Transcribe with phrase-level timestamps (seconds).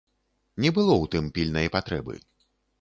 [0.65, 2.21] Не было ў тым пільнай патрэбы.